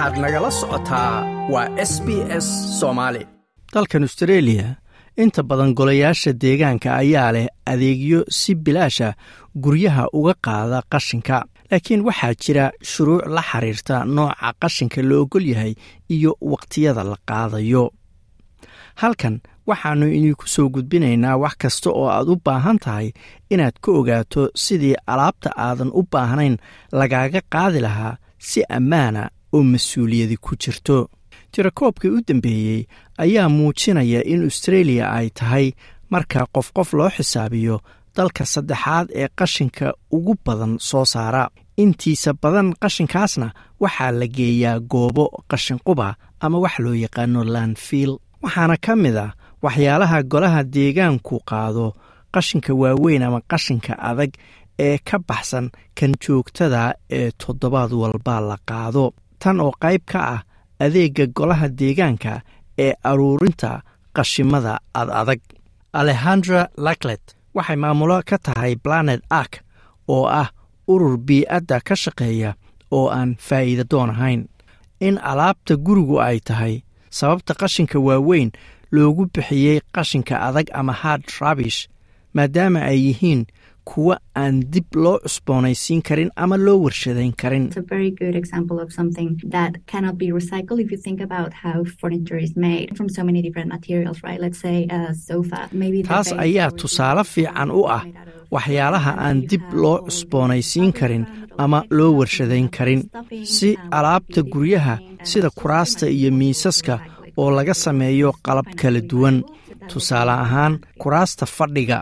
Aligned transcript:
waxaad 0.00 0.18
nagala 0.24 0.50
socotaa 0.60 1.14
waa 1.52 1.68
s 1.90 1.92
b 2.06 2.08
s 2.44 2.46
soomaali 2.80 3.22
dalkan 3.74 4.04
astareeliya 4.08 4.66
inta 5.22 5.42
badan 5.48 5.74
golayaasha 5.78 6.32
deegaanka 6.42 6.88
ayaa 7.02 7.32
leh 7.36 7.46
adeegyo 7.72 8.20
si 8.38 8.54
bilaasha 8.64 9.08
guryaha 9.64 10.04
uga 10.18 10.34
qaada 10.46 10.78
qashinka. 10.92 11.36
Laakiin 11.70 12.02
waxaa 12.08 12.34
jira 12.42 12.64
shuruuc 12.90 13.22
la 13.34 13.42
xiriirta 13.50 13.96
nooca 14.16 14.48
qashinka 14.62 14.98
la 15.08 15.14
ogol 15.22 15.44
yahay 15.52 15.72
iyo 16.14 16.32
wakhtiyada 16.52 17.02
la 17.10 17.16
qaadayo. 17.28 17.84
Halkan 19.00 19.34
waxaannu 19.68 20.06
idinku 20.16 20.46
soo 20.54 20.68
gudbinaynaa 20.74 21.36
wax 21.42 21.54
kasta 21.62 21.88
oo 22.00 22.08
aad 22.16 22.28
u 22.32 22.36
baahan 22.46 22.78
tahay 22.84 23.08
inaad 23.52 23.76
ka 23.84 23.90
ogaato 23.98 24.42
sidii 24.64 24.96
alaabta 25.12 25.48
aadan 25.66 25.90
u 25.98 26.02
baahnayn 26.12 26.56
lagaaga 26.98 27.40
qaadi 27.54 27.80
lahaa 27.86 28.14
si 28.48 28.60
ammaana 28.78 29.22
oo 29.52 29.62
mas'uuliyadi 29.72 30.36
ku 30.44 30.52
jirto. 30.62 31.08
Tirakoobkii 31.52 32.10
u 32.16 32.20
dambeeyey 32.28 32.86
ayaa 33.18 33.48
muujinaya 33.48 34.20
in 34.32 34.42
austreeliya 34.44 35.10
ay 35.18 35.30
tahay 35.38 35.66
marka 36.10 36.46
qof 36.54 36.72
qof 36.76 36.92
loo 36.98 37.10
xisaabiyo 37.16 37.76
dalka 38.16 38.44
saddexaad 38.52 39.06
ee 39.14 39.28
qashinka 39.38 39.86
ugu 40.16 40.34
badan 40.46 40.76
soo 40.78 41.04
saara. 41.04 41.48
Intiisa 41.76 42.32
badan 42.42 42.68
qashinkaasna 42.82 43.48
waxaa 43.82 44.12
la 44.20 44.26
geeyaa 44.36 44.78
goobo 44.92 45.24
qashinquba 45.50 46.14
ama 46.40 46.58
wax 46.64 46.74
loo 46.84 46.94
yaqaano 47.04 47.40
landfiil 47.54 48.12
waxaana 48.42 48.76
ka 48.84 48.92
mid 49.02 49.16
ah 49.16 49.30
waxyaalaha 49.64 50.18
golaha 50.32 50.60
deegaanku 50.74 51.34
qaado 51.50 51.86
qashinka 52.34 52.72
waaweyn 52.80 53.22
ama 53.22 53.40
qashinka 53.50 53.92
adag 54.10 54.30
ee 54.86 54.98
ka 55.08 55.16
baxsan 55.28 55.66
kan 55.98 56.12
joogtada 56.22 56.94
ee 57.18 57.30
toddobaad 57.40 57.92
walba 58.02 58.34
la 58.48 58.56
qaado 58.68 59.04
tan 59.42 59.56
oo 59.64 59.72
qayb 59.82 60.02
ka 60.12 60.20
ah 60.34 60.40
adeegga 60.84 61.24
golaha 61.36 61.66
deegaanka 61.78 62.32
ee 62.84 62.92
aruurinta 63.10 63.70
qashimada 64.16 64.74
ad 65.00 65.08
adag. 65.20 65.40
Alexandra 66.00 66.68
laklet 66.86 67.24
waxay 67.56 67.76
maamulo 67.82 68.16
ka 68.28 68.36
tahay 68.46 68.72
planet 68.84 69.20
ark 69.40 69.52
oo 70.14 70.24
ah 70.42 70.48
urur 70.92 71.16
bii-adda 71.26 71.76
ka 71.86 71.94
shaqeeya 72.02 72.50
oo 72.96 73.06
aan 73.18 73.30
faa'iida 73.46 73.84
doon 73.90 74.10
ahayn. 74.14 74.42
In 75.06 75.16
alaabta 75.30 75.74
gurigu 75.86 76.16
ay 76.28 76.38
tahay 76.48 76.74
sababta 77.10 77.52
qashinka 77.60 77.98
waaweyn 78.06 78.50
loogu 78.94 79.24
bixiyey 79.34 79.80
qashinka 79.94 80.34
adag 80.48 80.68
ama 80.78 80.92
hard 81.02 81.24
rabish 81.40 81.80
maadaama 82.34 82.80
ay 82.90 82.98
yihiin 83.06 83.42
kuwa 83.90 84.16
aan 84.42 84.56
dib 84.72 84.88
loo 85.04 85.18
cusboonaysiin 85.24 86.02
karin 86.08 86.30
ama 86.42 86.56
loo 86.66 86.78
warshadayn 86.84 87.32
karin. 87.42 87.64
Taas 96.08 96.32
ayaa 96.44 96.70
tusaale 96.80 97.24
fiican 97.24 97.70
u 97.70 97.82
ah 97.96 98.02
waxyaalaha 98.54 99.12
aan 99.26 99.38
dib 99.50 99.62
loo 99.82 99.98
cusboonaysiin 100.06 100.92
karin 100.92 101.24
ama 101.58 101.82
loo 101.90 102.12
warshadayn 102.18 102.68
karin. 102.76 103.02
si 103.44 103.76
alaabta 103.90 104.42
guryaha 104.52 104.98
sida 105.22 105.50
kuraasta 105.60 106.06
iyo 106.08 106.30
miisaska 106.32 106.94
oo 107.36 107.50
laga 107.56 107.74
sameeyo 107.74 108.30
qalab 108.46 108.66
kala 108.80 109.00
duwan. 109.10 109.36
tusaale 109.92 110.30
ahaan 110.44 110.74
kuraasta 111.02 111.46
fadhiga 111.56 111.98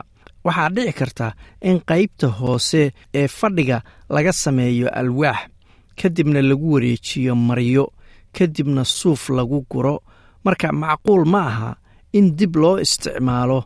waxaa 0.48 0.68
dhici 0.74 0.92
karta 0.98 1.26
in 1.68 1.78
qaybta 1.90 2.26
hoose 2.38 2.82
ee 3.20 3.28
fadhiga 3.38 3.78
laga 4.14 4.32
sameeyo 4.32 4.88
alwaax 5.00 5.40
kadibna 6.00 6.40
lagu 6.50 6.72
wareejiyo 6.74 7.34
maryo 7.48 7.84
kadibna 8.36 8.82
suuf 8.84 9.22
lagu 9.36 9.58
guro. 9.70 9.96
Marka 10.44 10.68
macquul 10.72 11.24
ma 11.32 11.40
aha 11.50 11.70
in 12.12 12.26
dib 12.38 12.56
loo 12.56 12.76
isticmaalo 12.84 13.60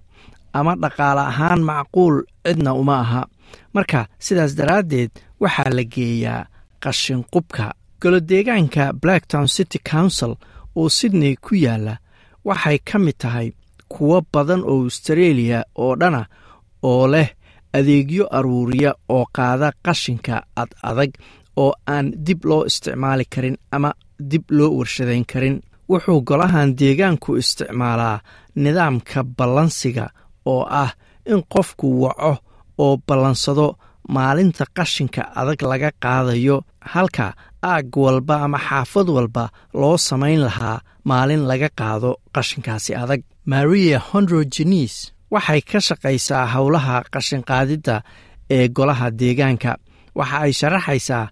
ama 0.58 0.72
dhaqaale 0.82 1.20
ahaan 1.30 1.60
macquul 1.70 2.14
cidna 2.44 2.70
uma 2.74 2.96
aha. 3.04 3.22
Marka 3.74 4.00
sidaas 4.24 4.52
daraaddeed 4.58 5.10
waxaa 5.42 5.70
la 5.76 5.84
geeyaa 5.94 6.46
qashinqubka 6.82 7.66
golodeegaanka 8.02 8.84
blacktown 9.02 9.46
city 9.56 9.78
council 9.92 10.32
oo 10.76 10.88
sydney 10.98 11.34
ku 11.44 11.54
yaalla 11.64 11.94
waxay 12.48 12.78
ka 12.88 12.98
mid 12.98 13.16
tahay 13.22 13.48
kuwo 13.92 14.16
badan 14.32 14.62
oo 14.64 14.82
austareeliya 14.84 15.58
oo 15.82 15.94
dhana 16.00 16.22
oo 16.90 17.04
leh 17.12 17.28
adeegyo 17.78 18.24
aruuriya 18.36 18.90
oo 19.14 19.24
qaada 19.36 19.68
qashinka 19.84 20.34
ad 20.62 20.70
adag 20.90 21.10
oo 21.62 21.72
aan 21.94 22.06
dib 22.26 22.40
loo 22.50 22.62
isticmaali 22.70 23.24
karin 23.34 23.56
ama 23.76 23.90
dib 24.30 24.44
loo 24.58 24.70
warshadayn 24.78 25.24
karin. 25.32 25.56
Wuxuu 25.90 26.20
golahan 26.28 26.68
deegaanku 26.78 27.30
isticmaalaa 27.42 28.16
nidaamka 28.62 29.18
ballansiga 29.38 30.06
oo 30.52 30.62
ah 30.82 30.90
in 31.32 31.40
qofku 31.52 31.86
waco 32.02 32.32
oo 32.84 32.94
ballansado 33.06 33.66
maalinta 34.14 34.64
qashinka 34.76 35.22
adag 35.40 35.60
laga 35.70 35.90
qaadayo 36.02 36.56
halka 36.92 37.26
aag 37.72 37.96
walba 38.04 38.34
ama 38.44 38.58
xaafad 38.68 39.08
walba 39.16 39.44
loo 39.80 39.96
samayn 40.08 40.40
lahaa 40.46 40.78
maalin 41.08 41.42
laga 41.50 41.68
qaado 41.80 42.10
qashinkaasi 42.34 42.92
adag. 43.02 43.20
Maria 43.52 43.98
hondrogenes 44.08 44.94
waxay 45.34 45.60
ka 45.70 45.78
shaqaysaa 45.88 46.44
howlaha 46.54 46.96
qashinqaadidda 47.14 47.96
ee 48.56 48.68
golaha 48.76 49.06
deegaanka. 49.20 49.72
Waxa 50.18 50.36
ay 50.44 50.52
sharaxaysaa 50.60 51.24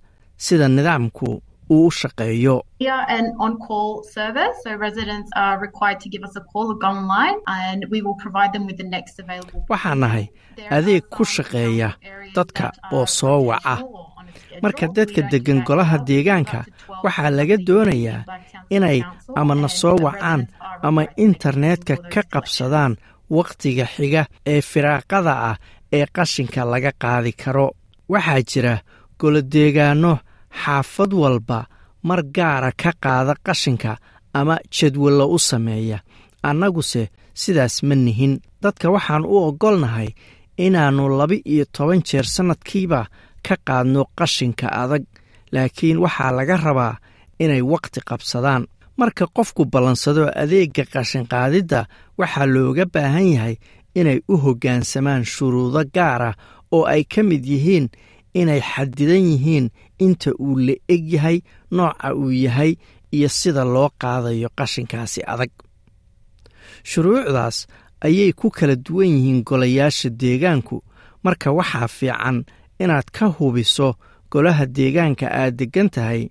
sida 0.45 0.67
nidaamku 0.77 1.29
uu 1.75 1.87
u 1.87 1.91
shaqeeyo. 2.01 2.57
Waxaa 9.71 9.95
nahay 10.03 10.27
adeeg 10.77 11.03
ku 11.15 11.25
shaqeeya 11.25 11.89
dadka 12.37 12.67
oo 12.93 13.07
soo 13.07 13.39
waca. 13.49 13.77
marka 14.63 14.87
dadka 14.97 15.21
deggan 15.33 15.61
golaha 15.69 15.97
deegaanka 16.09 16.59
waxaa 17.05 17.31
laga 17.39 17.57
doonayaa 17.67 18.21
inay 18.77 18.99
ama 19.41 19.55
na 19.55 19.69
soo 19.81 19.97
wacaan 20.05 20.43
ama 20.87 21.03
internetka 21.27 21.95
ka 22.13 22.23
qabsadaan 22.33 22.93
wakhtiga 23.37 23.85
xiga 23.95 24.23
ee 24.53 24.61
firaaqada 24.71 25.33
ah 25.51 25.57
ee 25.97 26.07
qashinka 26.17 26.61
laga 26.73 26.93
qaadi 27.03 27.33
karo. 27.43 27.67
Waxaa 28.13 28.41
jira 28.51 28.75
golodeegaanno 29.21 30.13
xaafad 30.63 31.13
walba 31.23 31.59
mar 32.09 32.21
gaara 32.37 32.71
ka 32.83 32.91
qaada 33.05 33.35
qashinka 33.47 33.93
ama 34.39 34.57
jadwallo 34.77 35.25
u 35.37 35.39
sameeya. 35.39 35.99
Annaguse 36.49 37.03
sidaas 37.41 37.83
ma 37.89 37.95
nihin. 37.95 38.35
Dadka 38.63 38.87
waxaan 38.95 39.25
u 39.25 39.35
oggolnahay 39.49 40.09
inaannu 40.65 41.05
laba-iyo 41.19 41.65
toban 41.75 42.01
jeer 42.09 42.27
sannadkiiba 42.35 43.01
ka 43.47 43.55
qaadno 43.67 44.03
qashinka 44.19 44.67
adag 44.83 45.05
laakiin 45.55 45.99
waxaa 46.05 46.33
laga 46.39 46.57
rabaa 46.67 46.95
inay 47.43 47.63
wakhti 47.73 48.01
qabsadaan 48.09 48.63
marka 49.01 49.25
qofku 49.37 49.63
ballansado 49.73 50.23
adeegga 50.43 50.85
qashinqaadidda 50.93 51.81
waxaa 52.21 52.47
looga 52.55 52.85
baahan 52.95 53.27
yahay 53.35 53.57
inay 53.99 54.19
u 54.33 54.35
hoggaansamaan 54.45 55.23
shuruudo 55.33 55.83
gaar 55.97 56.23
ah 56.31 56.35
oo 56.77 56.85
ay 56.95 57.03
ka 57.13 57.21
mid 57.29 57.45
yihiin 57.53 57.87
inay 58.41 58.61
xadidan 58.73 59.25
yihiin 59.33 59.67
inta 60.05 60.31
uu 60.45 60.57
la 60.67 60.75
eg 60.95 61.05
yahay 61.15 61.39
nooca 61.77 62.09
uu 62.21 62.31
yahay 62.45 62.73
iyo 63.17 63.29
sida 63.39 63.65
loo 63.75 63.89
qaadayo 64.03 64.49
qashinkaasi 64.59 65.21
adag. 65.33 65.51
Shuruucdaas 66.91 67.67
ayay 68.07 68.33
ku 68.33 68.51
kala 68.51 68.77
duwan 68.77 69.09
yihiin 69.17 69.43
golayaasha 69.49 70.09
deegaanku. 70.21 70.77
Marka 71.25 71.49
waxaa 71.59 71.89
fiican 71.89 72.39
inaad 72.83 73.09
ka 73.17 73.27
hubiso 73.37 73.89
golaha 74.33 74.65
deegaanka 74.67 75.27
aad 75.41 75.55
deggan 75.59 75.89
tahay 75.95 76.23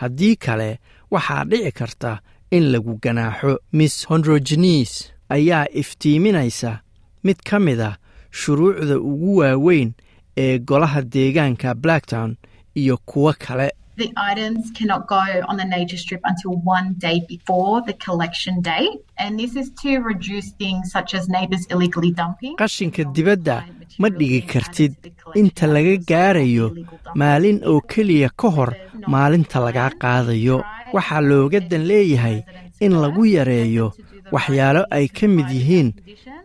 haddii 0.00 0.36
kale 0.36 0.70
waxaa 1.10 1.44
dhici 1.44 1.72
karta 1.72 2.20
in 2.50 2.64
lagu 2.72 2.98
ganaaxo 3.02 3.58
miss 3.72 4.06
hondrogenes. 4.08 5.12
Ayaa 5.28 5.66
iftiiminaysa 5.80 6.80
mid 7.24 7.36
ka 7.48 7.58
mid 7.58 7.80
ah 7.80 7.96
shuruucda 8.30 8.98
ugu 8.98 9.36
waaweyn 9.36 9.92
ee 10.36 10.58
golaha 10.58 11.02
deegaanka 11.02 11.74
blacktown 11.74 12.36
iyo 12.74 12.96
kuwo 12.96 13.32
kale 13.38 13.72
The 14.02 14.12
items 14.30 14.70
cannot 14.78 15.02
go 15.08 15.22
on 15.48 15.56
the 15.56 15.64
nature 15.64 15.96
strip 15.96 16.20
until 16.30 16.52
one 16.74 16.88
day 17.04 17.16
before 17.28 17.80
the 17.88 17.94
collection 18.06 18.54
date, 18.60 18.96
and 19.22 19.38
this 19.40 19.52
is 19.56 19.68
to 19.82 19.90
reduce 20.10 20.48
things 20.62 20.90
such 20.96 21.10
as 21.18 21.22
neighbours 21.36 21.64
illegally 21.72 22.12
dumping. 22.20 22.54
qashinka 22.62 23.02
dibadda 23.16 23.56
ma 24.02 24.08
dhigi 24.18 24.40
kartid 24.52 24.92
inta 25.40 25.66
laga 25.74 25.94
gaarayo 26.10 26.66
maalin 27.22 27.58
oo 27.70 27.80
keliya 27.92 28.28
ka 28.42 28.48
hor 28.56 28.70
maalinta 29.14 29.58
lagaa 29.66 29.90
qaadayo 30.02 30.56
waxaa 30.96 31.22
looga 31.30 31.60
dan 31.70 31.82
leeyahay 31.90 32.36
in 32.84 32.92
lagu 33.04 33.24
yareeyo 33.36 33.86
waxyaalo 34.36 34.82
ay 34.98 35.06
ka 35.18 35.26
mid 35.36 35.48
yihiin 35.58 35.88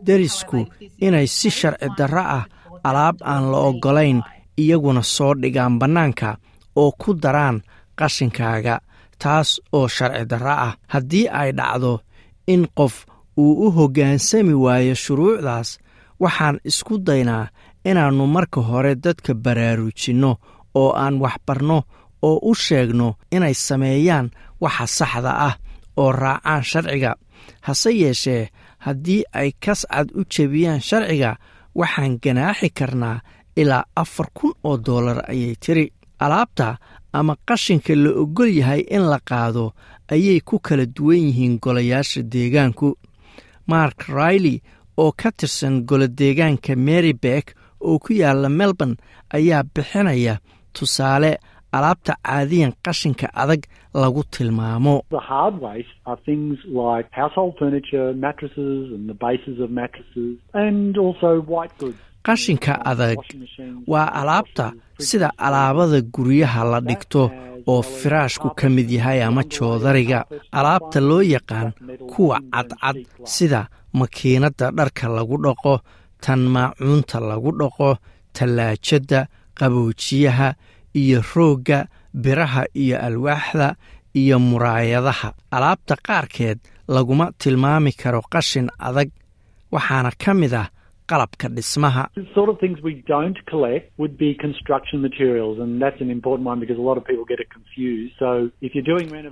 derisku 0.08 0.60
inay 1.08 1.28
si 1.38 1.50
sharci 1.60 1.88
darro 2.00 2.24
ah 2.40 2.46
alaab 2.90 3.18
aan 3.34 3.44
la 3.52 3.60
oggolayn 3.70 4.20
iyaguna 4.64 5.04
soo 5.16 5.34
dhigaan 5.42 5.76
bannaanka 5.82 6.30
oo 6.76 6.92
ku 7.02 7.14
daraan 7.24 7.58
qashinkaaga 8.00 8.76
taas 9.22 9.50
oo 9.78 9.88
sharci 9.88 10.26
darro 10.32 10.52
ah. 10.68 10.74
Haddii 10.94 11.28
ay 11.40 11.52
dhacdo 11.58 11.94
in 12.48 12.68
qof 12.78 13.06
uu 13.38 13.54
u 13.68 13.72
hoggaansami 13.78 14.54
waayo 14.64 14.96
shuruucdaas 15.04 15.70
waxaan 16.20 16.58
isku 16.70 16.98
daynaa 17.08 17.46
inaannu 17.90 18.26
marka 18.36 18.62
hore 18.62 18.96
dadka 19.04 19.34
baraarujinno 19.34 20.32
oo 20.82 20.92
aan 21.04 21.16
waxbarno 21.24 21.78
oo 22.28 22.38
u 22.50 22.56
sheegno 22.56 23.08
inay 23.36 23.54
sameeyaan 23.54 24.28
waxa 24.62 24.86
saxda 24.98 25.32
ah 25.48 25.56
oo 25.98 26.12
raacaan 26.12 26.64
sharciga. 26.64 27.12
Hase 27.62 27.90
yeeshee 28.02 28.50
haddii 28.86 29.24
ay 29.34 29.50
kas 29.66 29.82
cad 29.92 30.08
u 30.20 30.22
jebiyaan 30.34 30.82
sharciga 30.82 31.32
waxaan 31.80 32.14
ganaaxi 32.24 32.70
karnaa 32.78 33.18
ilaa 33.62 33.84
afar 33.96 34.28
kun 34.38 34.54
oo 34.64 34.78
dollar 34.86 35.20
ayay 35.32 35.56
tiri 35.64 35.86
alaabta 36.26 36.68
ama 37.20 37.34
qashinka 37.48 37.94
la 38.04 38.10
oggol 38.22 38.50
yahay 38.60 38.82
in 38.96 39.04
la 39.12 39.20
qaado 39.30 39.66
ayay 40.14 40.40
ku 40.50 40.56
kala 40.68 40.86
duwan 40.96 41.20
yihiin 41.28 41.60
golayaasha 41.64 42.22
deegaanku. 42.34 42.90
Mark 43.68 44.00
riley 44.18 44.58
oo 44.98 45.12
ka 45.22 45.30
tirsan 45.38 45.76
golo 45.90 46.08
deegaanka 46.20 46.76
marybeck 46.88 47.46
oo 47.88 48.00
ku 48.04 48.14
yaalla 48.22 48.50
melbourne 48.50 48.96
ayaa 49.38 49.64
bixinaya 49.74 50.36
tusaale 50.76 51.32
alaabta 51.72 52.14
caadiyan 52.28 52.74
qashinka 52.86 53.28
adag 53.44 53.62
lagu 54.02 54.24
tilmaamo 54.34 54.96
qashinka 62.26 62.74
adag 62.92 63.18
waa 63.92 64.08
alaabta 64.22 64.66
sida 65.08 65.30
alaabada 65.46 66.00
guryaha 66.16 66.62
la 66.72 66.80
dhigto 66.88 67.24
oo 67.72 67.82
firaashku 67.82 68.48
ka 68.60 68.70
mid 68.76 68.90
yahay 68.98 69.20
ama 69.28 69.44
joodariga 69.54 70.20
alaabta 70.60 71.00
loo 71.10 71.22
yaqaan 71.36 71.70
kuwa 72.12 72.38
cadcad 72.54 72.98
sida 73.34 73.62
makiinadda 74.00 74.66
dharka 74.78 75.06
lagu 75.18 75.38
dhaqo 75.46 75.74
tan 76.24 76.42
maacuunta 76.54 77.18
lagu 77.30 77.52
dhaqo 77.60 77.90
tallaajadda 78.36 79.20
qaboojiyaha 79.60 80.48
iyo 81.02 81.20
roogga 81.36 81.80
biraha 82.24 82.64
iyo 82.84 82.98
alwaaxda 83.08 83.76
iyo 84.22 84.40
muraayadaha. 84.40 85.30
Alaabta 85.56 85.96
qaarkeed 86.08 86.60
laguma 86.96 87.32
tilmaami 87.40 87.92
karo 88.02 88.22
qashin 88.34 88.68
adag 88.88 89.10
waxaana 89.74 90.12
ka 90.24 90.34
mid 90.34 90.54
ah 90.54 90.68
qalabka 91.12 91.48
dhismaha. 91.56 92.04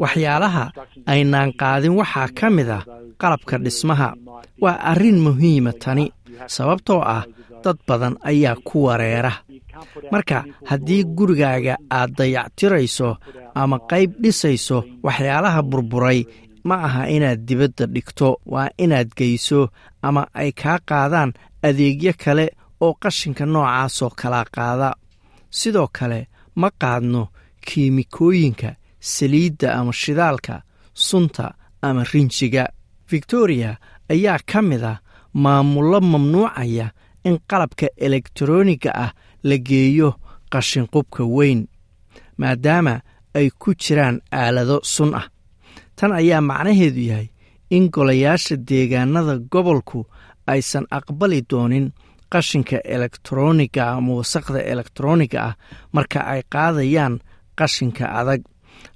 Waxyaalaha 0.03 0.63
aynaan 1.13 1.51
qaadin 1.61 1.93
waxaa 1.99 2.27
ka 2.39 2.47
mid 2.49 2.69
ah 2.77 2.83
qalabka 3.21 3.55
dhismaha. 3.65 4.09
waa 4.63 4.77
arrin 4.91 5.17
muhiima 5.25 5.71
tani 5.83 6.05
sababtoo 6.55 7.01
ah 7.15 7.23
dad 7.63 7.77
badan 7.87 8.15
ayaa 8.31 8.55
ku 8.67 8.77
wareera. 8.87 9.31
marka 10.13 10.37
haddii 10.69 11.03
gurigaaga 11.17 11.75
aad 11.97 12.11
dayactirayso 12.19 13.09
ama 13.61 13.77
qayb 13.91 14.11
dhisayso 14.23 14.77
waxyaalaha 15.07 15.61
burburay 15.71 16.19
ma 16.69 16.75
aha 16.87 17.03
inaad 17.15 17.39
dibadda 17.47 17.85
dhigto 17.93 18.29
waa 18.53 18.69
inaad 18.83 19.09
geyso 19.17 19.59
ama 20.07 20.21
ay 20.41 20.51
kaa 20.61 20.79
qaadaan 20.89 21.31
adeegyo 21.67 22.13
kale 22.23 22.45
oo 22.85 22.93
qashinka 23.01 23.43
noocaasoo 23.53 24.11
kala 24.19 24.41
qaada. 24.55 24.89
Sidoo 25.57 25.87
kale 25.97 26.19
ma 26.61 26.69
qaadno 26.81 27.21
kiimikooyinka 27.65 28.69
saliidda 28.99 29.67
ama 29.79 29.93
shidaalka 30.01 30.55
sunta 30.93 31.45
ama 31.87 32.03
rinjiga 32.11 32.63
victoriya 33.11 33.71
ayaa 34.13 34.39
ka 34.51 34.59
mid 34.69 34.83
ah 34.91 34.97
maamullo 35.43 35.99
mamnuucaya 36.11 36.87
in 37.27 37.37
qalabka 37.49 37.87
elektaroniga 38.05 38.91
ah 39.05 39.11
la 39.49 39.57
geeyo 39.67 40.09
qashinqubka 40.51 41.23
weyn 41.35 41.61
maadaama 42.37 42.93
ay 43.37 43.47
ku 43.61 43.69
jiraan 43.81 44.17
aalado 44.41 44.77
sun 44.93 45.11
ah 45.19 45.27
tan 45.99 46.11
ayaa 46.19 46.41
macnaheedu 46.49 47.01
yahay 47.11 47.27
in 47.75 47.83
golayaasha 47.95 48.55
deegaanada 48.69 49.35
gobolku 49.53 49.99
aysan 50.53 50.85
aqbali 50.97 51.39
doonin 51.49 51.87
qashinka 52.33 52.77
elektroniga 52.95 53.83
ama 53.97 54.11
wasaqda 54.19 54.59
elektroniga 54.73 55.39
ah 55.49 55.53
marka 55.95 56.19
ay 56.33 56.41
qaadayaan 56.53 57.15
qashinka 57.59 58.05
adag. 58.19 58.41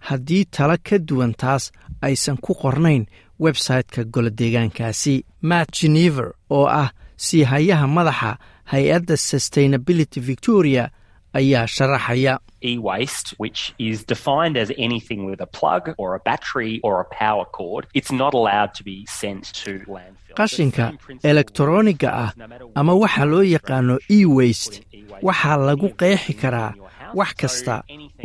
Haddii 0.08 0.46
talo 0.56 0.76
ka 0.88 0.98
duwan 1.08 1.34
taas 1.42 1.64
aysan 2.08 2.38
ku 2.46 2.52
qornayn 2.62 3.04
website-ka 3.44 4.02
golodeegaankaasi 4.14 5.16
matt 5.50 5.70
genever 5.80 6.28
oo 6.58 6.66
ah 6.84 6.90
sii 7.26 7.44
hayaha 7.52 7.88
madaxa 7.88 8.32
hay'adda 8.72 9.16
sustainability 9.18 10.20
victoria 10.30 10.84
ayaa 11.40 11.66
sharaxaya. 11.76 12.34
E-waste, 12.72 13.28
which 13.44 13.62
is 13.78 13.98
defined 14.14 14.56
as 14.64 14.70
anything 14.78 15.22
with 15.30 15.40
a 15.42 15.50
plug 15.60 15.84
or 15.98 16.10
a 16.16 16.20
battery 16.30 16.80
or 16.84 16.94
a 17.02 17.08
power 17.24 17.46
cord, 17.58 17.84
it's 17.94 18.12
not 18.12 18.34
allowed 18.34 18.72
to 18.78 18.84
be 18.84 18.98
sent 19.22 19.44
to 19.64 19.72
landfill. 19.96 20.36
qashinka 20.40 20.86
elektroniga 21.32 22.10
ah 22.24 22.32
ama 22.80 22.94
waxa 23.04 23.26
loo 23.32 23.44
yaqaano 23.56 23.96
e-waste 24.18 24.76
waxaa 25.28 25.58
lagu 25.68 25.88
qeexi 26.02 26.34
karaa 26.42 26.72
wax 27.20 27.32
kasta 27.42 27.76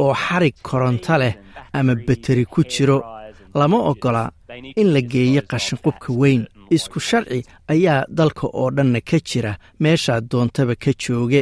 oo 0.02 0.12
xarig 0.24 0.54
koronto 0.68 1.14
leh 1.22 1.34
ama 1.78 1.94
bateri 2.06 2.44
ku 2.52 2.60
jiro 2.72 2.98
lama 3.60 3.78
oggola 3.90 4.24
in 4.80 4.88
la 4.94 5.00
geeyo 5.12 5.42
qashinqubka 5.52 6.10
weyn. 6.20 6.42
isku 6.76 6.98
sharci 7.08 7.40
ayaa 7.72 8.04
dalka 8.18 8.46
oo 8.60 8.70
dhanna 8.76 9.00
ka 9.10 9.18
jira 9.28 9.52
meeshaad 9.82 10.24
doontaba 10.30 10.74
ka 10.84 10.92
jooge 11.02 11.40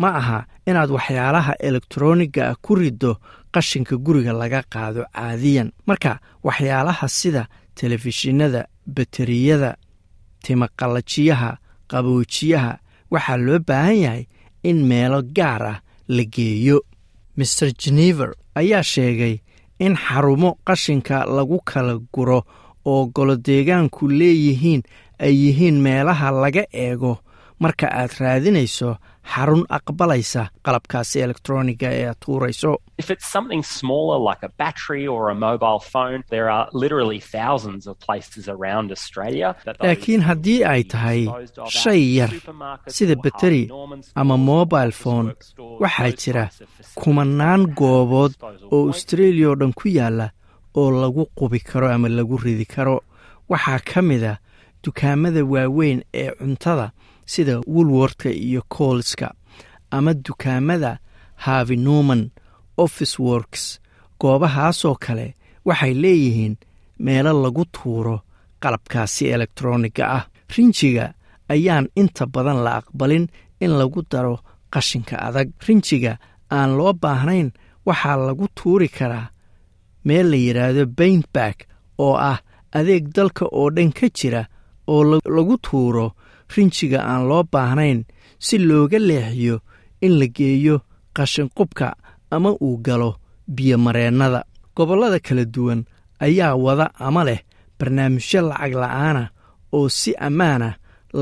ma 0.00 0.08
aha 0.20 0.38
inaad 0.68 0.90
waxyaalaha 0.96 1.52
elektroniga 1.68 2.42
ah 2.50 2.56
ku 2.64 2.72
riddo 2.80 3.12
qashinka 3.54 3.94
guriga 4.04 4.32
laga 4.40 4.60
qaado 4.72 5.02
caadiyan. 5.14 5.68
Marka 5.88 6.12
waxyaalaha 6.46 7.06
sida 7.18 7.42
telefishinada 7.78 8.60
bateriyada 8.94 9.70
timaqallajiyaha 10.44 11.50
qaboojiyaha 11.90 12.72
waxaa 13.12 13.36
loo 13.46 13.58
baahan 13.68 13.98
yahay 14.04 14.24
in 14.68 14.78
meelo 14.90 15.22
gaar 15.36 15.62
ah 15.72 15.78
la 16.08 16.24
geeyo. 16.34 16.78
Master 17.36 17.70
genever 17.82 18.30
ayaa 18.60 18.82
sheegay 18.82 19.34
in 19.78 19.94
xarumo 19.96 20.50
qashinka 20.66 21.24
lagu 21.36 21.58
kala 21.70 21.94
guro 22.14 22.40
oo 22.86 23.06
golodeegaanku 23.14 24.08
leeyihiin 24.08 24.82
ay 25.24 25.34
yihiin 25.42 25.76
meelaha 25.84 26.30
laga 26.42 26.64
eego 26.72 27.12
marka 27.62 27.86
aad 28.00 28.12
raadinayso 28.20 28.88
xarun 29.32 29.62
aqbalaysa 29.78 30.42
qalabkaasi 30.66 31.16
elektroniga 31.26 31.88
ee 31.98 32.06
aad 32.10 32.18
tuurayso. 32.24 32.72
Laakiin 39.82 40.20
haddii 40.28 40.64
ay 40.64 40.82
tahay 40.84 41.20
shay 41.68 42.02
yar 42.18 42.30
sida 42.88 43.14
bateri 43.24 43.62
ama 44.14 44.36
mobile 44.36 44.90
phone 45.02 45.32
waxaa 45.80 46.10
jira 46.22 46.44
kumanaan 46.94 47.62
goobood 47.78 48.32
oo 48.72 48.86
australia 48.92 49.48
oo 49.50 49.54
dhan 49.60 49.72
ku 49.72 49.88
yaalla 49.88 50.30
oo 50.74 50.90
lagu 51.02 51.26
qubi 51.38 51.60
karo 51.60 51.88
ama 51.94 52.08
lagu 52.08 52.36
ridi 52.44 52.64
karo. 52.64 53.00
Waxaa 53.50 53.78
ka 53.90 54.02
mid 54.02 54.24
a 54.24 54.34
dukaamada 54.84 55.44
waaweyn 55.44 56.02
ee 56.14 56.30
cuntada 56.38 56.90
sida 57.32 57.54
woolwortka 57.72 58.28
iyo 58.46 58.62
coolska 58.74 59.28
ama 59.96 60.12
dukaamada 60.24 60.92
harvey 61.44 61.76
norman 61.76 62.22
office 62.84 63.14
works. 63.28 63.62
Goobahaasoo 64.20 64.96
kale 65.04 65.26
waxay 65.68 65.94
leeyihiin 66.02 66.54
meelo 67.04 67.32
lagu 67.42 67.64
tuuro 67.74 68.16
qalabkaasi 68.62 69.24
elektroniga 69.34 70.04
ah. 70.18 70.24
Rinjiga 70.56 71.06
ayaan 71.52 71.86
inta 72.00 72.24
badan 72.34 72.58
la 72.64 72.72
aqbalin 72.80 73.26
in 73.64 73.70
lagu 73.80 74.02
daro 74.12 74.34
qashinka 74.72 75.16
adag. 75.28 75.48
Rinjiga 75.66 76.12
aan 76.56 76.70
loo 76.78 76.92
baahnayn 77.02 77.48
waxaa 77.86 78.16
lagu 78.28 78.46
tuuri 78.58 78.88
karaa 78.88 79.26
meel 80.04 80.26
la 80.30 80.36
yidhaahdo 80.36 80.82
baintback 80.98 81.56
oo 82.04 82.14
ah 82.30 82.38
adeeg 82.78 83.04
dalka 83.16 83.44
oo 83.58 83.70
dhan 83.76 83.92
ka 83.98 84.06
jira 84.18 84.42
oo 84.92 85.02
la- 85.10 85.24
lagu 85.36 85.56
tuuro 85.66 86.06
rinjiga 86.54 87.00
aan 87.10 87.22
loo 87.30 87.42
baahnayn 87.52 88.00
si 88.46 88.56
looga 88.68 88.98
leexiyo 89.08 89.56
in 90.04 90.12
la 90.20 90.26
geeyo 90.36 90.76
qashinqubka 91.16 91.86
ama 92.34 92.50
uu 92.66 92.76
galo 92.86 93.10
biyomareennada 93.54 94.40
gobollada 94.76 95.18
kala 95.26 95.44
duwan 95.54 95.80
ayaa 96.26 96.54
wada 96.64 96.86
ama 97.06 97.22
leh 97.28 97.40
barnaamijyo 97.78 98.40
lacag 98.48 98.72
la'aana 98.82 99.22
oo 99.76 99.88
si 99.88 100.10
ammaana 100.26 100.68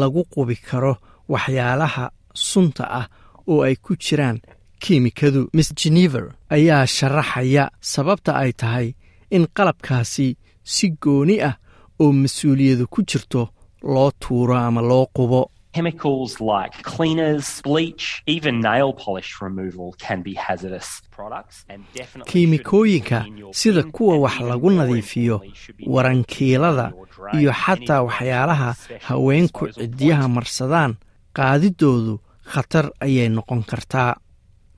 lagu 0.00 0.22
qubi 0.32 0.56
karo 0.68 0.92
waxyaalaha 1.32 2.04
sunta 2.34 2.84
ah 3.00 3.06
oo 3.50 3.62
ay 3.66 3.76
ku 3.84 3.92
jiraan 4.04 4.38
kiimikadu. 4.82 5.48
Miss 5.56 5.70
genever 5.80 6.24
ayaa 6.56 6.86
sharaxaya 6.86 7.64
sababta 7.80 8.32
ay 8.42 8.52
tahay 8.60 8.88
in 9.36 9.44
qalabkaasi 9.56 10.36
si 10.74 10.86
gooni 11.02 11.36
ah 11.48 11.56
oo 12.00 12.12
mas'uuliyadu 12.12 12.84
ku 12.92 13.00
jirto 13.08 13.42
loo 13.82 14.10
tuuro 14.18 14.56
ama 14.56 14.80
loo 14.82 15.06
qubo. 15.14 15.50
Chemicals 15.74 16.40
like 16.40 16.82
cleaners, 16.82 17.60
bleach, 17.62 18.22
even 18.26 18.60
nail 18.60 18.92
polish 18.92 19.30
removal 19.40 19.94
can 19.98 20.22
be 20.22 20.34
hazardous 20.34 21.02
products 21.10 21.64
and 21.68 21.84
definitely 21.94 22.32
kiimikooyinka 22.32 23.24
sida 23.52 23.82
kuwa 23.82 24.18
wax 24.18 24.40
lagu 24.40 24.70
nadiifiyo 24.70 25.42
warankiilada 25.86 26.92
iyo 27.38 27.52
xataa 27.52 28.02
waxyaalaha 28.02 28.74
haweenku 29.08 29.68
ciddiyaha 29.68 30.28
marsadaan 30.28 30.96
qaadidoodu 31.36 32.14
khatar 32.52 32.90
ayay 33.00 33.28
noqon 33.28 33.62
kartaa. 33.70 34.16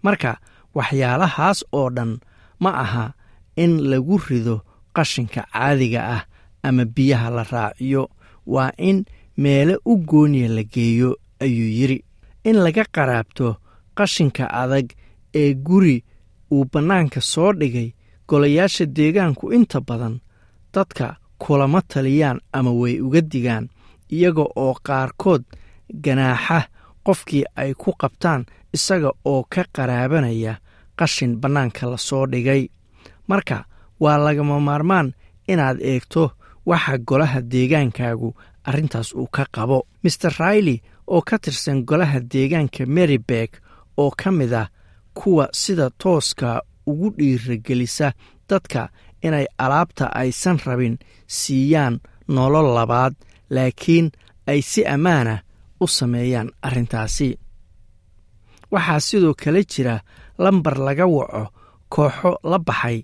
Marka 0.02 0.36
waxyaalahaas 0.74 1.64
oo 1.72 1.90
dhan 1.90 2.18
ma 2.60 2.70
aha 2.84 3.04
in 3.56 3.72
lagu 3.90 4.18
rido 4.28 4.56
qashinka 4.96 5.42
caadiga 5.52 6.00
ah 6.16 6.22
ama 6.62 6.84
biyaha 6.84 7.28
la 7.36 7.42
raaciyo 7.52 8.02
waa 8.54 8.70
in 8.88 8.98
meelo 9.42 9.74
u 9.90 9.96
gooniya 10.10 10.48
la 10.56 10.62
geeyo 10.74 11.10
ayuu 11.44 11.70
yidhi. 11.78 11.98
In 12.44 12.56
laga 12.64 12.84
qaraabto 12.94 13.56
qashinka 13.96 14.44
adag 14.62 14.86
ee 15.40 15.54
guri 15.54 15.96
uu 16.52 16.64
bannaanka 16.72 17.20
soo 17.20 17.52
dhigay 17.60 17.88
golayaasha 18.28 18.84
deegaanku 18.96 19.52
inta 19.56 19.80
badan 19.88 20.14
dadka 20.74 21.16
kulama 21.42 21.80
taliyaan 21.90 22.38
ama 22.52 22.70
way 22.80 23.00
uga 23.06 23.20
digaan 23.32 23.66
iyaga 24.14 24.44
oo 24.64 24.74
qaarkood 24.86 25.42
ganaaxa 26.04 26.58
qofkii 27.06 27.44
ay 27.56 27.74
ku 27.74 27.90
qabtaan 28.00 28.42
isaga 28.76 29.10
oo 29.24 29.42
ka 29.52 29.62
qaraabanaya 29.76 30.54
qashin 30.98 31.32
bannaanka 31.40 31.86
la 31.90 31.96
soo 31.96 32.26
dhigay. 32.32 32.62
Marka 33.28 33.64
waa 34.00 34.18
lagama 34.24 34.60
maarmaan 34.60 35.08
inaad 35.48 35.78
eegto 35.90 36.22
waxa 36.70 36.94
golaha 37.08 37.40
deegaankaagu 37.52 38.28
arrintaas 38.68 39.08
uu 39.20 39.28
ka 39.36 39.44
qabo. 39.54 39.78
Maer 40.02 40.32
raili 40.40 40.76
oo 41.14 41.20
ka 41.28 41.36
tirsan 41.42 41.78
golaha 41.88 42.18
deegaanka 42.32 42.82
meribeg 42.94 43.50
oo 44.02 44.10
ka 44.20 44.30
mid 44.38 44.52
ah 44.62 44.68
kuwa 45.18 45.44
sida 45.60 45.86
tooska 46.02 46.48
ugu 46.90 47.08
dhiiragelisa 47.18 48.08
dadka 48.48 48.82
inay 49.26 49.46
alaabta 49.64 50.04
aysan 50.20 50.58
rabin 50.66 50.96
siiyaan 51.38 51.94
nolol 52.34 52.68
labaad 52.76 53.14
laakiin 53.54 54.06
ay 54.50 54.60
si 54.70 54.80
ammaanah 54.94 55.40
u 55.80 55.86
sameeyaan 55.86 56.48
arrintaasi. 56.66 57.28
Waxaa 58.72 59.00
sidoo 59.06 59.34
kale 59.42 59.62
jira 59.72 59.96
lambar 60.38 60.76
laga 60.86 61.06
waco 61.06 61.44
kooxo 61.94 62.30
la 62.50 62.58
baxay 62.58 62.98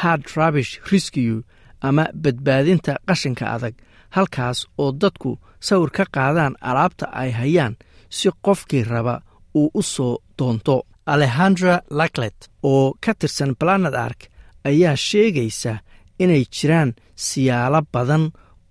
hard 0.00 0.22
rabish 0.36 0.72
rescue 0.92 1.42
ama 1.80 2.04
badbaadinta 2.22 2.92
qashinka 3.08 3.44
adag 3.56 3.74
halkaas 4.16 4.58
oo 4.78 4.92
dadku 5.00 5.30
sawir 5.60 5.90
ka 5.96 6.04
qaadaan 6.16 6.54
alaabta 6.60 7.06
ay 7.12 7.30
hayaan 7.40 7.74
si 8.16 8.28
qofkii 8.46 8.84
raba 8.84 9.20
uu 9.54 9.70
u 9.74 9.82
soo 9.82 10.18
doonto. 10.38 10.76
Alexandra 11.14 11.80
laklet 11.90 12.38
oo 12.62 12.94
ka 13.04 13.12
tirsan 13.18 13.52
planet 13.60 13.94
ark 13.94 14.20
ayaa 14.68 14.96
sheegaysa 14.96 15.72
inay 16.18 16.44
jiraan 16.54 16.90
siyaalo 17.26 17.80
badan 17.92 18.24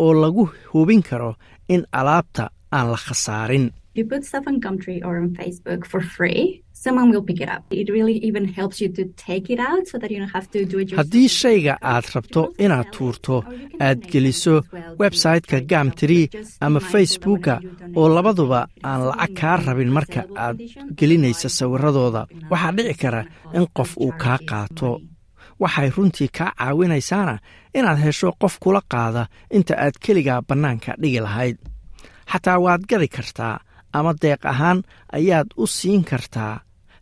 oo 0.04 0.14
lagu 0.22 0.50
hubin 0.74 1.04
karo 1.10 1.36
in 1.70 1.84
alaabta 1.92 2.44
aan 2.72 2.88
la 2.92 2.98
khasaarin 3.06 3.66
Someone 6.84 7.10
will 7.12 7.25
pick 7.29 7.39
it 7.46 7.50
up. 7.55 7.63
It 7.81 7.88
really 7.96 8.17
even 8.27 8.46
helps 8.57 8.77
you 8.81 8.89
to 8.98 9.03
take 9.27 9.46
it 9.53 9.60
out 9.69 9.84
so 9.91 9.96
that 10.01 10.10
you 10.13 10.19
don't 10.22 10.36
have 10.38 10.48
to 10.55 10.60
do 10.72 10.77
it 10.81 10.88
yourself. 10.91 11.00
haddii 11.07 11.27
shayga 11.41 11.74
aad 11.93 12.05
rabto 12.15 12.41
inaad 12.65 12.88
tuurto 12.96 13.36
aad 13.88 14.00
geliso 14.13 14.55
website-ka 15.01 15.57
gamtree 15.72 16.25
ama 16.65 16.79
facebooka 16.91 17.55
oo 18.00 18.07
labaduba 18.15 18.60
aan 18.89 19.01
lacag 19.10 19.34
kaa 19.39 19.55
rabin 19.65 19.91
marka 19.98 20.22
aad 20.46 20.57
gelinaysa 21.00 21.50
sawiradooda 21.57 22.22
waxaa 22.51 22.72
dhici 22.77 22.96
kara 23.01 23.22
in 23.57 23.65
qof 23.77 23.91
uu 24.05 24.12
kaa 24.24 24.38
qaato. 24.50 24.91
waxay 25.63 25.89
runtii 25.96 26.29
kaa 26.38 26.51
caawinaysaana 26.60 27.36
inaad 27.77 28.00
hesho 28.05 28.29
qof 28.41 28.53
kula 28.63 28.81
qaada 28.93 29.24
inta 29.57 29.74
aad 29.86 29.96
keligaa 30.05 30.39
bannaanka 30.50 30.91
dhigi 31.01 31.19
lahayd. 31.25 31.57
Xataa 32.31 32.57
waad 32.65 32.81
gadi 32.91 33.07
kartaa 33.15 33.55
ama 33.98 34.12
deeq 34.22 34.41
ahaan 34.51 34.79
ayaad 35.17 35.48
u 35.63 35.65
siin 35.77 36.03
kartaa 36.12 36.53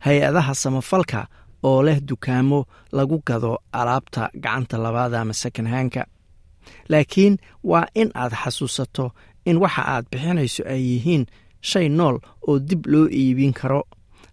hay'adaha 0.05 0.53
samafalka 0.63 1.27
oo 1.63 1.83
leh 1.87 1.99
dukaamo 2.09 2.59
lagu 2.97 3.17
gado 3.27 3.51
alaabta 3.79 4.29
gacanta 4.43 4.77
labaada 4.77 5.21
ama 5.21 5.33
sakanhaanka 5.33 6.01
laakiin 6.89 7.37
waa 7.63 7.85
in 8.01 8.09
aad 8.21 8.33
xasuusato 8.43 9.05
in 9.49 9.57
waxa 9.63 9.81
aad 9.93 10.05
bixinayso 10.11 10.63
ay 10.73 10.81
yihiin 10.89 11.23
shay 11.69 11.87
nool 11.89 12.17
oo 12.47 12.59
dib 12.59 12.85
loo 12.91 13.07
iibin 13.19 13.53
karo. 13.53 13.81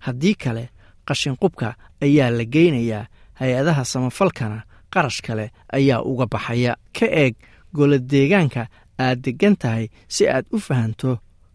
Haddii 0.04 0.34
kale 0.34 0.64
qashinqubka 1.08 1.68
ayaa 2.04 2.30
la 2.38 2.44
geynayaa 2.54 3.04
hay'adaha 3.40 3.84
samafalkana 3.92 4.58
qarash 4.92 5.20
kale 5.26 5.46
ayaa 5.76 6.00
uga 6.10 6.26
baxaya. 6.32 6.72
Ka 6.96 7.06
eeg 7.06 7.34
golo 7.76 7.98
deegaanka 7.98 8.62
aad 8.98 9.18
deggan 9.24 9.56
tahay 9.62 9.86
si 10.08 10.28
aad 10.28 10.46
u 10.52 10.58
fahanto 10.66 11.10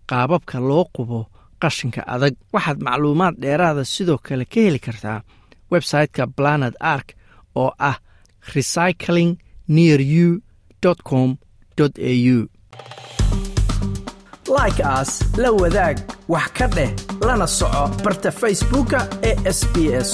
qaababka 0.09 0.57
loo 0.69 0.85
qubo 0.95 1.19
qashinka 1.61 2.01
adag. 2.13 2.33
Waxaad 2.53 2.79
macluumaad 2.87 3.35
dheeraada 3.43 3.83
sidoo 3.93 4.17
kale 4.27 4.45
ka 4.45 4.59
heli 4.65 4.79
kartaa 4.87 5.19
website-ka 5.71 6.23
planet 6.37 6.75
ark 6.79 7.07
oo 7.55 7.71
ah 7.89 7.97
recycling 8.53 9.31
near 9.67 9.99
you 10.01 10.41
com 11.09 11.29
au 11.79 12.47
like 14.57 14.79
aas 14.83 15.11
la 15.37 15.49
wadaag 15.51 15.97
wax 16.33 16.47
ka 16.57 16.67
dheh 16.75 16.91
lana 17.27 17.47
soco 17.47 17.83
barta 18.03 18.31
facebooka 18.31 18.99
ee 19.29 19.35
sb 19.57 19.75
s 20.07 20.09